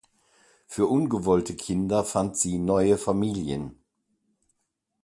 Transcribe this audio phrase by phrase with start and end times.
[0.65, 3.77] Für ungewollte Kinder fand sie neue Familien.